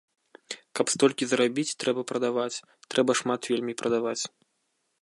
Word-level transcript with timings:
Каб 0.79 0.85
столькі 0.93 1.27
зарабіць 1.33 1.75
трэба 1.83 2.01
прадаваць, 2.13 2.63
трэба 2.95 3.11
шмат 3.21 3.41
вельмі 3.53 3.73
прадаваць. 3.85 4.21